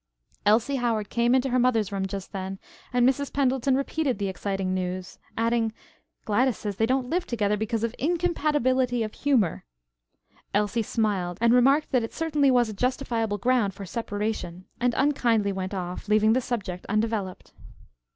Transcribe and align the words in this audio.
Elsie 0.47 0.77
Howard 0.77 1.11
came 1.11 1.35
into 1.35 1.49
her 1.51 1.59
mother's 1.59 1.91
room 1.91 2.07
just 2.07 2.31
then 2.31 2.57
and 2.91 3.07
Mrs. 3.07 3.31
Pendleton 3.31 3.75
repeated 3.75 4.17
the 4.17 4.29
exciting 4.29 4.73
news, 4.73 5.19
adding, 5.37 5.71
"Gladys 6.25 6.57
says 6.57 6.77
they 6.77 6.87
don't 6.87 7.11
live 7.11 7.27
together 7.27 7.55
because 7.55 7.83
of 7.83 7.93
incompatibility 7.99 9.03
of 9.03 9.13
humor!" 9.13 9.63
Elsie 10.55 10.81
smiled 10.81 11.37
and 11.39 11.53
remarked 11.53 11.91
that 11.91 12.01
it 12.01 12.15
certainly 12.15 12.49
was 12.49 12.67
a 12.67 12.73
justifiable 12.73 13.37
ground 13.37 13.75
for 13.75 13.85
separation 13.85 14.65
and 14.79 14.95
unkindly 14.97 15.51
went 15.51 15.75
off, 15.75 16.07
leaving 16.07 16.33
the 16.33 16.41
subject 16.41 16.83
undeveloped. 16.89 17.53